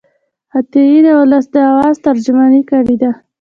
عطايي 0.57 0.99
د 1.05 1.07
ولس 1.19 1.45
د 1.53 1.57
آواز 1.71 1.95
ترجماني 2.05 2.61
کړې 2.69 2.95
ده. 3.01 3.11